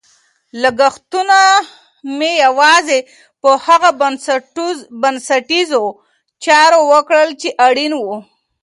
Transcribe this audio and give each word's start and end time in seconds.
لګښتونه 0.61 1.37
مې 2.17 2.31
یوازې 2.45 2.99
په 3.41 3.49
هغو 3.65 3.89
بنسټیزو 5.01 5.83
چارو 6.43 6.79
وکړل 6.91 7.29
چې 7.41 7.49
اړین 7.67 7.91
وو. 7.97 8.17